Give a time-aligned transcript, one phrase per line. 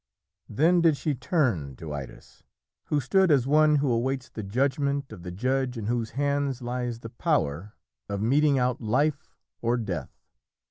[0.49, 2.41] Then did she turn to Idas,
[2.85, 7.01] who stood as one who awaits the judgment of the judge in whose hands lies
[7.01, 7.75] the power
[8.09, 10.09] of meting out life or death.